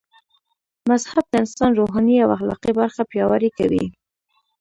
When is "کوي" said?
3.57-3.85